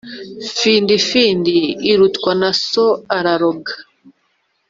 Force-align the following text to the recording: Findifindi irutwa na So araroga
Findifindi 0.59 1.57
irutwa 1.91 2.31
na 2.41 2.51
So 2.69 2.85
araroga 3.17 3.73